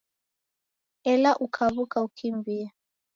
Ela 1.13 1.31
ukaw'uka 1.45 1.97
ukimbie 2.07 2.65